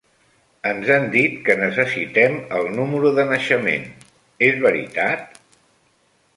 [0.69, 3.87] Ens han dit que necessitem el número de naixement,
[4.51, 5.41] és veritat?